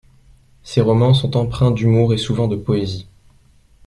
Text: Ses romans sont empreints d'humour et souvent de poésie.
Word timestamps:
Ses 0.63 0.81
romans 0.81 1.13
sont 1.13 1.37
empreints 1.37 1.69
d'humour 1.69 2.11
et 2.11 2.17
souvent 2.17 2.47
de 2.47 2.55
poésie. 2.55 3.07